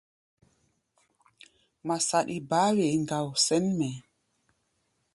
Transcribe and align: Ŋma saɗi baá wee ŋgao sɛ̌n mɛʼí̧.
Ŋma 1.83 1.95
saɗi 2.07 2.35
baá 2.49 2.69
wee 2.75 2.97
ŋgao 3.03 3.27
sɛ̌n 3.45 3.65
mɛʼí̧. 3.77 3.97